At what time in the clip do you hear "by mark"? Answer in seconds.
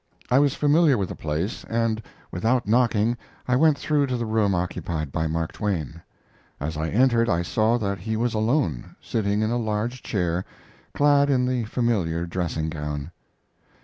5.11-5.51